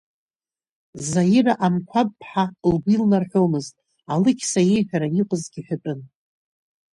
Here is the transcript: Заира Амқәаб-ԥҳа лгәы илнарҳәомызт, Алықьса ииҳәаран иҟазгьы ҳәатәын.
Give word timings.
Заира 1.09 1.53
Амқәаб-ԥҳа 1.65 2.43
лгәы 2.71 2.91
илнарҳәомызт, 2.93 3.75
Алықьса 4.13 4.61
ииҳәаран 4.63 5.13
иҟазгьы 5.21 5.61
ҳәатәын. 5.65 5.99